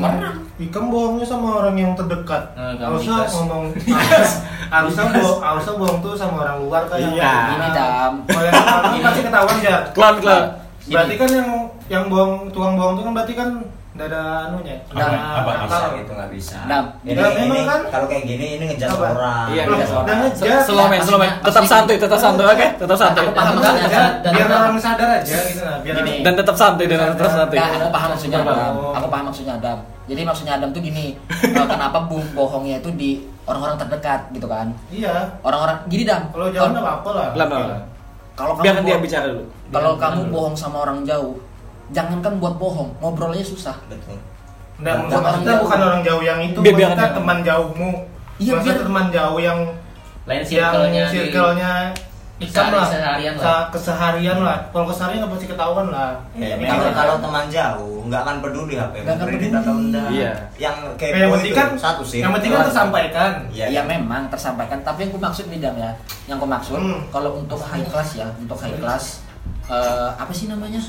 [0.59, 2.43] ikam bohongnya sama orang yang terdekat.
[2.55, 3.71] Eh, harusnya ngomong
[4.75, 7.33] harusnya bohong, harusnya bohong tuh sama orang luar kayak Iya.
[7.51, 8.13] Gini, Dam.
[8.27, 9.79] Kalau yang pasti ketahuan ya.
[9.95, 10.43] Klon klon.
[10.83, 11.51] Berarti kan yang
[11.89, 13.49] yang bohong tukang bohong tuh kan berarti kan
[13.93, 14.77] udah ada anunya.
[14.89, 14.97] Apa?
[14.97, 15.51] Udah Apa?
[15.53, 15.69] Akal.
[15.69, 16.59] bisa gitu nggak bisa.
[16.65, 16.85] Dam.
[17.05, 17.81] Ini, Dam, ini memang kan?
[17.93, 19.05] kalau kayak gini ini ngejar Apa?
[19.13, 19.47] orang.
[19.53, 20.19] Iya, ngejar dan orang.
[20.25, 20.61] ngejar.
[20.65, 21.33] Slow slow man.
[21.45, 22.67] Tetap santuy, tetap santuy, oke?
[22.81, 23.23] Tetap santuy.
[23.23, 26.15] Aku paham Biar- maksudnya, biar- biar orang sadar aja gitu nah, biar Gini.
[26.25, 27.59] Dan tetap santuy, dan tetap santuy.
[27.61, 28.57] Aku paham maksudnya Adam.
[28.57, 28.75] Bang.
[28.97, 29.79] Aku paham maksudnya Adam.
[30.03, 31.05] Jadi maksudnya Adam tuh gini,
[31.61, 33.11] eh, kenapa bohongnya itu di
[33.45, 34.73] orang-orang terdekat gitu kan?
[34.89, 35.37] Iya.
[35.45, 36.33] Orang-orang gini Dam.
[36.33, 37.29] Kalau jauh nggak apa-apa lah.
[37.37, 37.51] Pelan.
[38.33, 39.45] Kalau kamu Biarkan dia bicara dulu.
[39.69, 41.37] Kalau kamu bohong sama orang jauh,
[41.93, 43.77] jangankan buat bohong, ngobrolnya susah.
[43.87, 44.17] Betul.
[44.79, 45.63] Nah, Buat orang maksudnya jauh.
[45.63, 47.91] bukan orang jauh yang itu, Biar- biar- maksudnya biar- teman jauhmu.
[48.37, 49.59] Iya, biar- teman jauh yang
[50.23, 51.73] Lain circle-nya circle-nya
[52.39, 52.87] ikam Sehari- lah.
[52.89, 53.63] seharian lah.
[53.71, 54.59] Keseharian lah.
[54.69, 56.11] Kalau keseharian nggak pasti ketahuan lah.
[56.35, 59.47] Ya, Iya, kalau kalau teman jauh nggak akan peduli HP Nggak akan peduli.
[59.53, 60.09] atau enggak.
[60.11, 60.33] Iya.
[60.59, 62.19] Yang kepo yang penting itu kan satu sih.
[62.19, 63.33] Yang penting kan tersampaikan.
[63.49, 63.67] Iya.
[63.71, 65.91] Ya memang tersampaikan, tapi yang ku maksud nih Dam ya,
[66.27, 66.99] yang ku maksud Hmm.
[67.09, 69.23] kalau untuk high class ya, untuk high class
[69.65, 70.83] eh, apa sih namanya?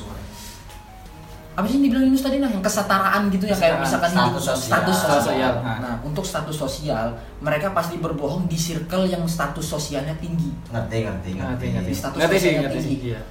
[1.53, 4.41] Apa sih yang dibilang Yunus tadi nah, yang kesetaraan gitu ya kayak misalkan Status hidup-
[4.43, 4.67] sosial.
[4.73, 5.21] status sosial.
[5.21, 5.53] Sosial.
[5.61, 7.07] Nah, untuk status sosial,
[7.39, 10.49] mereka pasti berbohong di circle yang status sosialnya tinggi.
[10.67, 11.87] Ngerti ngerti Ngerti, ngerti.
[11.87, 12.97] Di status Ngerti sosialnya ngerti tinggi.
[13.07, 13.21] Iya.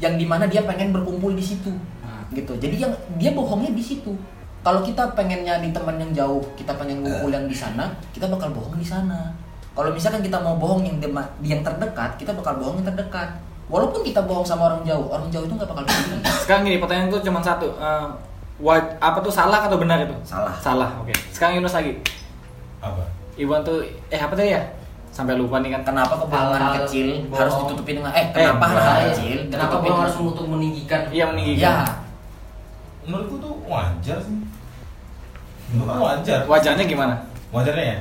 [0.00, 1.70] Yang di mana dia pengen berkumpul di situ.
[2.00, 2.26] Nah.
[2.30, 2.52] Gitu.
[2.56, 4.12] Jadi yang dia bohongnya di situ.
[4.60, 8.50] Kalau kita pengennya di teman yang jauh, kita pengen ngumpul yang di sana, kita bakal
[8.50, 9.32] bohong di sana.
[9.70, 13.30] Kalau misalkan kita mau bohong yang dema- yang terdekat, kita bakal bohong yang terdekat.
[13.70, 16.18] Walaupun kita bohong sama orang jauh, orang jauh itu nggak bakal peduli.
[16.26, 17.70] Sekarang gini, pertanyaan tuh cuma satu.
[17.72, 18.06] Eh,
[18.58, 20.10] wa- apa tuh salah atau benar itu?
[20.22, 20.50] Salah.
[20.56, 20.90] Salah.
[20.98, 21.14] Oke.
[21.30, 21.94] Sekarang Yunus lagi.
[22.78, 23.04] apa
[23.36, 23.78] Iwan tuh
[24.08, 24.62] eh apa tadi ya?
[25.10, 25.82] Sampai lupa nih kan.
[25.84, 27.38] Kenapa kebohongan Hal-hal kecil bohong.
[27.38, 28.94] harus ditutupi dengan eh kenapa Eh, iya.
[29.06, 31.00] kecil Kenapa ditutupin bohong harus untuk meninggikan?
[31.08, 31.62] Iya meninggikan.
[31.62, 31.74] Ya,
[33.02, 34.36] menurutku tuh wajar sih
[35.70, 37.14] menurutku wajar Wajahnya gimana?
[37.48, 38.00] wajarnya ya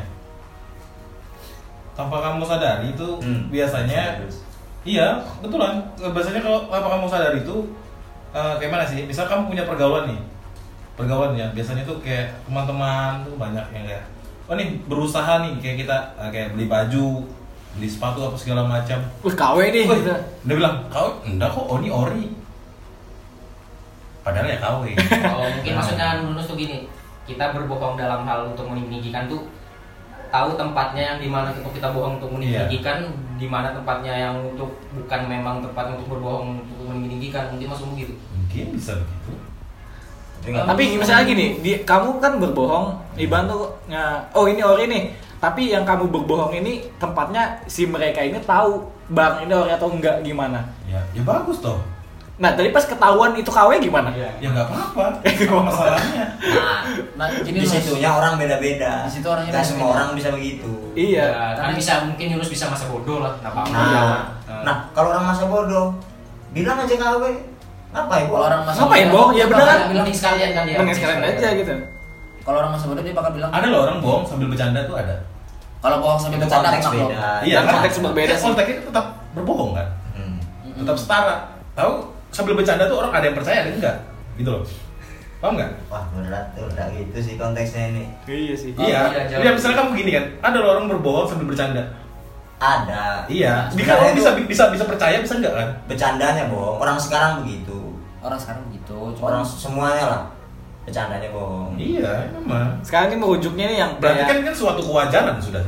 [1.91, 3.51] tanpa kamu sadari itu Hmm.
[3.51, 4.23] biasanya
[4.89, 5.07] iya
[5.39, 7.57] betulan biasanya kalau tanpa kamu sadari itu
[8.33, 9.05] eh, kayak mana sih?
[9.05, 10.19] Misal kamu punya pergaulan nih.
[10.97, 14.03] Pergaulan ya biasanya tuh kayak teman-teman tuh banyak yang kayak
[14.49, 17.23] oh nih berusaha nih kayak kita eh, kayak beli baju
[17.77, 18.97] beli sepatu apa segala macam.
[19.21, 20.15] Wih, KW nih Wih, gitu.
[20.49, 22.25] dia bilang kau enggak kok oh ini ori.
[24.25, 24.83] Padahal ya KW
[25.31, 26.85] Oh, mungkin maksudnya lulus tuh gini,
[27.23, 29.47] kita berbohong dalam hal untuk meninggikan tuh
[30.29, 32.99] tahu tempatnya yang di mana untuk kita bohong untuk meninggikan,
[33.39, 38.13] di mana tempatnya yang untuk bukan memang tempat untuk berbohong untuk meninggikan, mungkin masuk begitu.
[38.35, 39.31] mungkin bisa begitu
[40.39, 44.87] Tapi nggak Tapi misalnya gini, di, kamu kan berbohong, Iban tuh nge- oh ini ori
[44.87, 45.03] nih.
[45.39, 50.23] Tapi yang kamu berbohong ini tempatnya si mereka ini tahu bang ini ori atau enggak
[50.23, 50.63] gimana.
[50.87, 51.79] ya ya bagus toh
[52.39, 54.15] Nah, tadi pas ketahuan itu KW gimana?
[54.15, 56.79] ya nggak apa-apa apa masalahnya nah,
[57.19, 59.03] nah gini di situnya orang beda-beda.
[59.03, 60.71] Di situ orangnya Nggak semua orang bisa begitu.
[60.93, 61.25] Iya.
[61.27, 63.69] Ya, kan bisa mungkin Yunus bisa masa bodoh lah, nggak apa-apa.
[63.69, 63.91] Nah,
[64.47, 64.61] Nah.
[64.63, 65.99] nah kalau orang masa bodoh,
[66.49, 67.23] bilang aja KW.
[67.89, 68.25] Ngapain?
[68.25, 69.31] Kalau orang masa Ngapain, bodoh, bohong?
[69.33, 69.79] Ya bakal kan?
[69.83, 70.77] bilang Mending sekalian kan dia.
[70.79, 71.73] Mending sekalian aja gitu.
[72.39, 75.15] Kalau orang masa bodoh dia bakal bilang ada loh orang bohong sambil bercanda tuh ada
[75.79, 77.17] kalau bohong sambil Itu bercanda konteks beda.
[77.41, 78.45] Iya, konteks berbeda kan sih.
[78.45, 80.35] konteksnya tetap berbohong kan Hmm.
[80.73, 81.35] tetap setara
[81.71, 81.93] tahu
[82.29, 83.97] sambil bercanda tuh orang ada yang percaya ada yang enggak
[84.37, 84.63] gitu loh
[85.39, 88.03] paham nggak Wah berat tuh, udah gitu sih konteksnya ini.
[88.27, 88.75] Iya sih.
[88.75, 89.55] Oh, iya iya, iya jauh.
[89.55, 91.83] misalnya kamu gini kan ada loh orang berbohong sambil bercanda
[92.59, 93.23] Ada.
[93.31, 96.75] iya bisa orang bisa bisa bisa percaya bisa enggak kan bercandanya bohong.
[96.83, 97.95] Orang sekarang begitu.
[98.19, 100.21] orang sekarang begitu Orang cuma semuanya lah
[100.83, 101.71] bercandanya bohong.
[101.79, 105.61] iya memang Sekarang ini merujuknya nih yang berarti kan kayak kan suatu kewajaran sudah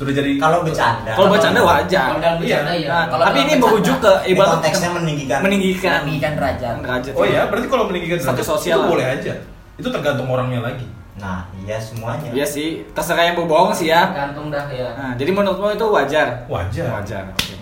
[0.00, 1.12] sudah jadi Kalau bercanda.
[1.12, 2.06] kalau bercanda wajar.
[2.08, 2.80] Kalau dalam bercanda Iya.
[2.80, 2.88] ya.
[2.88, 5.38] Nah, Kalau tapi ini merujuk ke ibarat konteksnya meninggikan.
[5.44, 7.12] meninggikan meninggikan derajat derajat.
[7.12, 9.34] oh ya berarti kalau meninggikan Satu derajat, sosial itu boleh aja
[9.76, 12.32] itu tergantung orangnya lagi Nah, iya semuanya.
[12.32, 14.08] Iya sih, terserah yang berbohong sih ya.
[14.08, 14.88] Gantung dah ya.
[14.96, 16.48] Nah, jadi menurutmu itu wajar?
[16.48, 17.28] wajar Wajar.
[17.28, 17.60] Oke.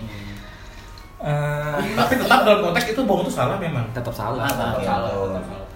[1.19, 4.47] Eh, tapi tetap dalam konteks itu bohong itu salah memang tetap salah.
[4.47, 5.67] Tetap Iya, salah, tetap salah.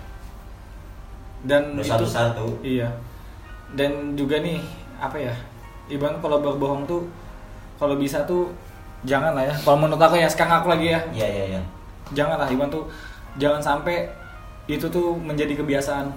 [1.44, 2.56] Dan Dosa itu besar tuh.
[2.64, 2.88] Iya.
[3.70, 4.64] Dan juga nih
[4.96, 5.36] apa ya?
[5.92, 7.04] Ibarat kalau berbohong tuh
[7.76, 8.48] kalau bisa tuh
[9.04, 9.54] jangan lah ya.
[9.60, 11.62] Kalau menurut aku ya sekarang aku lagi ya, Iya, iya, iya.
[12.16, 12.88] jangan lah Iban tuh
[13.36, 14.08] jangan sampai
[14.68, 16.08] itu tuh menjadi kebiasaan.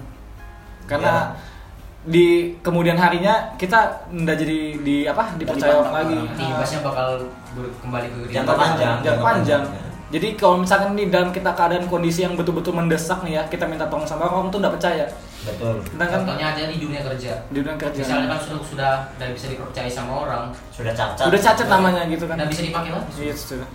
[0.87, 1.35] Karena
[2.07, 6.17] di kemudian harinya kita ndak jadi di apa dipercaya orang lagi.
[6.39, 7.27] Imbasnya bakal
[7.83, 8.95] kembali ke Jangka panjang.
[9.03, 9.63] jangka panjang.
[10.07, 13.91] Jadi kalau misalkan nih dalam kita keadaan kondisi yang betul-betul mendesak nih ya, kita minta
[13.91, 15.03] tolong sama orang, orang tuh nggak percaya.
[15.37, 15.75] Betul.
[15.85, 17.33] Kita kan Contohnya aja di dunia kerja.
[17.47, 17.99] di dunia kerja.
[17.99, 21.25] Misalnya kan sudah sudah tidak bisa dipercaya sama orang, Sudah cacat.
[21.25, 22.35] udah cacat namanya gitu kan.
[22.35, 23.11] tidak bisa dipakai lagi.
[23.19, 23.69] Iya, sudah.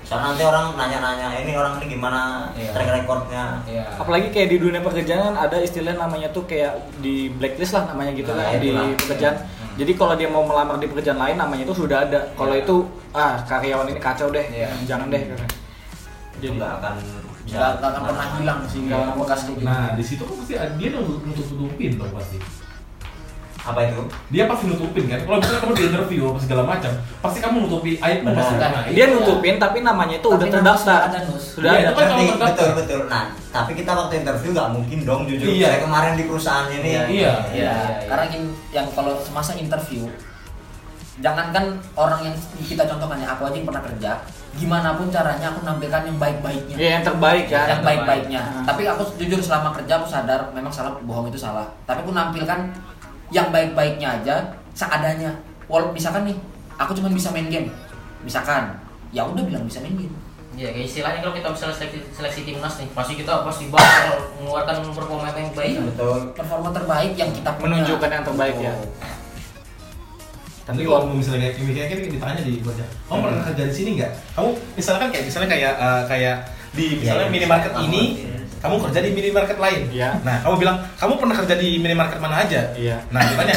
[0.00, 2.20] Soalnya nanti orang nanya-nanya, ini orang ini gimana
[2.52, 2.70] Iya.
[2.72, 3.44] track recordnya.
[3.64, 3.84] Iya.
[3.94, 8.30] Apalagi kayak di dunia pekerjaan ada istilah namanya tuh kayak di blacklist lah namanya gitu
[8.30, 8.90] Nah, kan di itulah.
[8.96, 9.36] pekerjaan.
[9.76, 12.26] Jadi kalau dia mau melamar di pekerjaan lain namanya itu sudah ada.
[12.34, 12.62] Kalau Iya.
[12.64, 12.76] itu
[13.12, 14.66] ah karyawan ini kacau deh, Iya.
[14.84, 15.22] jangan deh.
[15.22, 15.36] Gitu.
[16.40, 16.94] Jadi nggak akan
[17.50, 20.34] nggak nggak akan pernah hilang sih Nggak kalau bekas kayak gitu nah di situ kan
[20.36, 22.38] pasti dia nutup nutupin dong pasti
[23.60, 24.00] Apa itu?
[24.30, 27.90] dia pasti nutupin kan kalau misalnya kamu di interview apa segala macam pasti kamu nutupi
[27.94, 28.34] aib Benar.
[28.34, 28.94] pasti Nah, kena aib.
[28.96, 30.80] Dia nutupin tapi namanya itu Tapi udah terdaftar.
[30.80, 31.44] sudah ada, Nus.
[31.50, 31.84] Sudah Iya, ada.
[31.84, 32.40] itu kan terdaftar.
[32.48, 33.00] betul betul.
[33.06, 35.44] Nah, tapi kita waktu interview nggak mungkin dong jujur.
[35.46, 35.68] Iya.
[35.68, 36.88] Saya kemarin di perusahaan ini.
[36.88, 37.02] Iya.
[37.04, 37.72] Iya, Ya, iya,
[38.08, 38.32] karena iya.
[38.32, 40.08] gini, yang kalau semasa interview
[41.18, 44.10] jangankan orang yang kita contohkan ya aku aja yang pernah kerja
[44.52, 47.62] gimana pun caranya aku nampilkan yang baik-baiknya Iya, yang terbaik ya.
[47.66, 48.64] yang baik-baiknya Hmm.
[48.64, 52.70] tapi aku jujur selama kerja aku sadar memang salah bohong itu salah tapi aku nampilkan
[53.28, 54.36] yang baik-baiknya aja
[54.72, 55.34] seadanya
[55.66, 56.36] walaupun misalkan nih
[56.74, 57.68] aku cuma bisa main game
[58.20, 58.74] misalkan
[59.10, 60.14] ya udah bilang bisa main game
[60.50, 64.82] Iya, kayak istilahnya kalau kita misalnya seleksi, seleksi timnas nih, pasti kita pasti bakal mengeluarkan
[64.90, 65.72] performa yang baik.
[65.72, 65.82] Iya.
[65.88, 66.18] Betul.
[66.34, 68.74] performa terbaik yang kita punya Menunjukkan yang terbaik ya.
[70.72, 73.24] Tapi kalau kamu misalnya kayak kayak kan ditanya di kerja, kamu Hmm.
[73.26, 74.12] pernah kerja di sini nggak?
[74.34, 76.36] Kamu misalkan kayak misalnya kayak eh, kayak
[76.70, 77.82] di misalnya Iya, minimarket iya.
[77.82, 78.02] ini,
[78.60, 79.82] kamu kerja di minimarket lain.
[79.90, 80.10] Iya.
[80.22, 82.60] Nah, kamu bilang kamu pernah kerja di minimarket mana aja?
[82.78, 82.96] Iya.
[83.10, 83.56] Nah, ditanya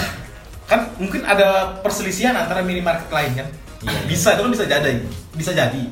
[0.63, 3.47] kan mungkin ada perselisihan antara minimarket lain kan?
[3.83, 3.99] Iya.
[4.07, 4.91] Bisa itu kan bisa jadi,
[5.35, 5.83] bisa jadi.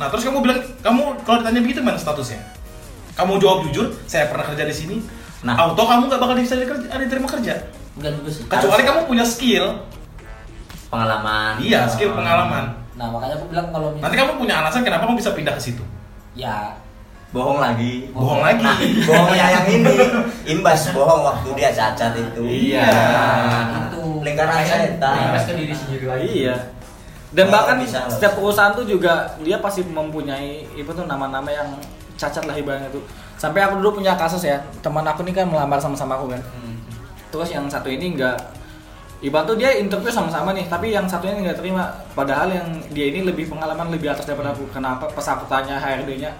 [0.00, 2.42] Nah, terus kamu bilang kamu kalau ditanya begitu mana statusnya?
[3.12, 4.96] Kamu jawab jujur, saya pernah kerja di sini.
[5.42, 5.58] Nah.
[5.58, 7.54] auto kamu nggak bakal bisa dikerja, diterima kerja.
[7.92, 9.84] enggak juga sih Kecuali kamu punya skill,
[10.92, 11.52] Pengalaman.
[11.58, 12.76] iya skill pengalaman.
[12.92, 15.80] nah makanya aku bilang kalau Nanti kamu punya alasan kenapa kamu bisa pindah ke situ.
[16.36, 16.76] ya
[17.32, 18.12] Bohong lagi.
[18.12, 18.60] Bohong lagi.
[18.60, 18.76] Nah,
[19.08, 19.96] bohongnya yang ini
[20.44, 22.44] imbas bohong waktu dia cacat itu.
[22.44, 22.84] Iya.
[23.88, 25.16] itu Lingkaran setan.
[25.32, 26.28] Imbas ke diri sendiri lagi.
[26.44, 26.56] Iya.
[27.32, 31.72] Dan Oh, bahkan bisa, setiap perusahaan tuh juga dia pasti mempunyai itu tuh nama-nama yang
[32.20, 33.00] cacat lah ibaratnya tuh.
[33.40, 36.44] Sampai aku dulu punya kasus ya, teman aku nih kan melamar sama-sama aku kan.
[37.32, 38.36] Terus yang satu ini enggak
[39.22, 41.86] Ibarat tuh dia interview sama-sama nih, tapi yang satunya nggak terima.
[42.10, 44.66] Padahal yang dia ini lebih pengalaman lebih atas daripada aku.
[44.74, 45.06] Kenapa?
[45.06, 46.30] Pas aku tanya HRD-nya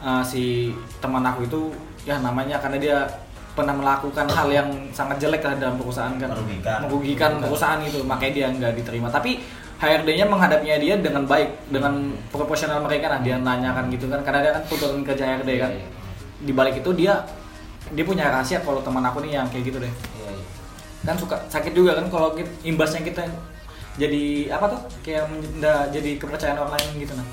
[0.00, 0.70] eh, si
[1.02, 1.60] teman aku itu
[2.06, 2.96] ya namanya karena dia
[3.50, 6.78] pernah melakukan hal yang sangat jelek lah dalam perusahaan kan Merugikan.
[6.86, 9.42] merugikan perusahaan itu makanya dia nggak diterima tapi
[9.82, 14.52] HRD-nya menghadapinya dia dengan baik dengan proporsional mereka nah dia nanyakan gitu kan karena dia
[14.54, 15.88] kan tuntutan kerja HRD kan Iya, iya.
[16.40, 17.20] di balik itu dia
[17.90, 19.92] dia punya rahasia kalau teman aku nih yang kayak gitu deh.
[21.00, 23.24] Kan suka sakit juga kan kalau kita, imbasnya kita
[23.96, 27.28] jadi apa tuh kayak men- nggak jadi kepercayaan orang lain gitu nah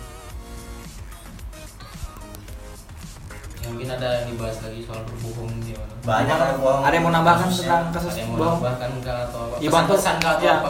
[3.57, 5.91] Ya, mungkin ada yang dibahas lagi soal berbohong gimana.
[5.99, 6.83] Banyak kan bohong.
[6.87, 9.55] ada yang mau nambahkan tentang kasus Ada yang mau bohong nambahkan ke atau apa?
[9.59, 10.69] Iban tuh Pesan-pesan ke atau ya, apa?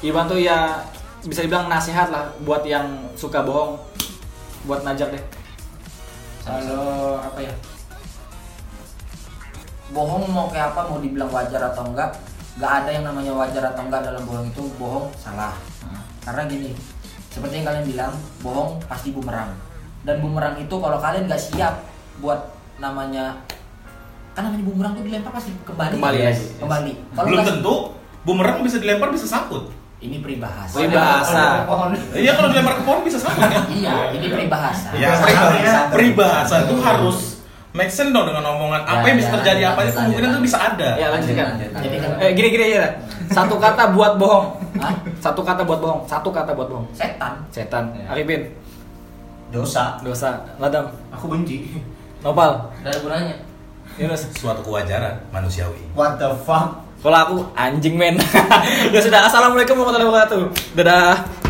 [0.00, 0.58] Iban tuh ya
[1.22, 3.78] bisa dibilang nasihat lah buat yang suka bohong
[4.66, 5.22] buat najak deh
[6.42, 7.52] kalau apa ya
[9.92, 12.10] bohong mau kayak apa mau dibilang wajar atau enggak
[12.54, 15.56] nggak ada yang namanya wajar atau enggak dalam bohong itu bohong salah
[16.22, 16.70] karena gini
[17.28, 19.52] seperti yang kalian bilang bohong pasti bumerang
[20.02, 21.80] dan bumerang itu kalau kalian nggak siap
[22.18, 22.40] buat
[22.76, 23.36] namanya
[24.32, 26.28] kan namanya bumerang tuh dilempar pasti kembali Kembali Yes.
[26.32, 26.46] lagi.
[26.56, 27.74] kembali kalau Belum tentu
[28.22, 29.68] bumerang bisa dilempar bisa sangkut.
[29.98, 30.74] Ini peribahasa.
[30.74, 31.62] Peribahasa.
[32.10, 33.70] Iya kalau dilempar ke pohon bisa sama kan?
[33.70, 34.90] Iya, ini peribahasa.
[34.92, 35.80] Ya, Bisa peribahasa, ya.
[35.88, 37.18] peribahasa itu harus
[37.72, 40.28] make sense dong dengan omongan apa Ya, yang bisa ya, terjadi lanjut, apa lanjut, kemungkinan
[40.28, 40.88] itu bisa ada.
[40.94, 41.46] Ya lanjutkan.
[41.56, 42.90] Kan- Eh gini gini aja.
[43.28, 44.46] Satu kata buat bohong.
[44.76, 44.92] Hah?
[45.18, 46.00] Satu kata buat bohong.
[46.04, 46.84] Satu kata buat bohong.
[46.92, 47.32] Setan.
[47.48, 47.88] Setan.
[47.96, 48.12] Ya.
[48.12, 48.52] Arifin.
[49.48, 50.40] dosa Dosa.
[50.56, 50.88] Ladam.
[51.10, 51.76] Aku benci.
[52.20, 52.60] Nopal.
[52.80, 53.36] Ada gunanya.
[53.96, 54.24] Yunus.
[54.32, 55.76] Suatu kewajaran manusiawi.
[55.92, 58.14] what the fuck Kalau aku anjing men.
[58.94, 59.26] ya sudah.
[59.26, 60.42] Assalamualaikum warahmatullahi wabarakatuh.
[60.78, 61.41] Dadah.